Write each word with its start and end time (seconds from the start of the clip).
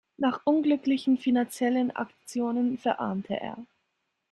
Nach 0.17 0.41
unglücklichen 0.45 1.19
finanziellen 1.19 1.91
Aktionen 1.95 2.79
verarmte 2.79 3.39
er. 3.39 3.63